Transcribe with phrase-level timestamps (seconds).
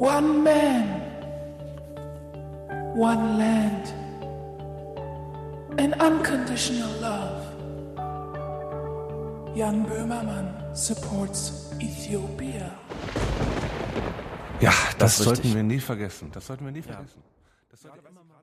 [0.00, 1.02] One man,
[2.96, 3.92] one land,
[5.78, 7.44] and unconditional love.
[9.54, 12.70] Jan Böhmermann supports Ethiopia.
[14.60, 15.54] Ja, das, Das sollten richtig.
[15.54, 16.30] wir nie vergessen.
[16.32, 17.22] Das sollten wir nie vergessen.
[17.70, 18.40] Das sollte immer mal